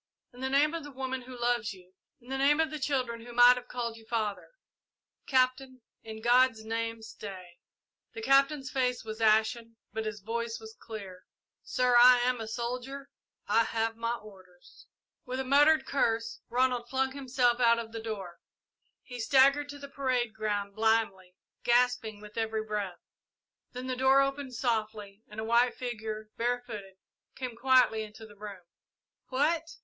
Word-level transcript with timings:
In 0.33 0.39
the 0.41 0.49
name 0.49 0.73
of 0.73 0.83
the 0.83 0.89
woman 0.91 1.21
who 1.21 1.39
loves 1.39 1.73
you 1.73 1.93
in 2.19 2.29
the 2.29 2.37
name 2.39 2.59
of 2.59 2.71
the 2.71 2.79
children 2.79 3.21
who 3.23 3.33
might 3.33 3.55
have 3.55 3.67
called 3.67 3.97
you 3.97 4.05
father 4.07 4.49
Captain 5.27 5.81
in 6.01 6.23
God's 6.23 6.65
name 6.65 7.03
stay!" 7.03 7.59
The 8.15 8.23
Captain's 8.23 8.71
face 8.71 9.03
was 9.03 9.21
ashen, 9.21 9.77
but 9.93 10.07
his 10.07 10.21
voice 10.21 10.59
was 10.59 10.73
clear. 10.79 11.27
"Sir, 11.61 11.95
I 11.97 12.17
am 12.21 12.41
a 12.41 12.47
soldier 12.47 13.11
I 13.47 13.63
have 13.63 13.95
my 13.95 14.15
orders!" 14.15 14.87
With 15.23 15.39
a 15.39 15.43
muttered 15.43 15.85
curse, 15.85 16.39
Ronald 16.49 16.89
flung 16.89 17.11
himself 17.11 17.59
out 17.59 17.77
of 17.77 17.91
the 17.91 18.01
room. 18.01 18.31
He 19.03 19.19
staggered 19.19 19.69
to 19.69 19.77
the 19.77 19.87
parade 19.87 20.33
ground 20.33 20.73
blindly, 20.73 21.35
gasping 21.63 22.21
with 22.21 22.39
every 22.39 22.63
breath. 22.63 23.01
Then 23.73 23.85
the 23.85 23.95
door 23.95 24.21
opened 24.21 24.55
softly 24.55 25.21
and 25.27 25.39
a 25.39 25.43
white 25.43 25.75
figure, 25.75 26.29
barefooted, 26.37 26.95
came 27.35 27.55
quietly 27.55 28.01
into 28.01 28.25
the 28.25 28.35
room. 28.35 28.63
"What!" 29.29 29.77